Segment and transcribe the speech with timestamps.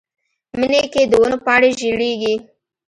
[0.59, 2.35] مني کې د ونو پاڼې ژیړیږي